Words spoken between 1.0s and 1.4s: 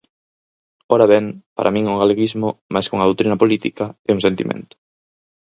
ben,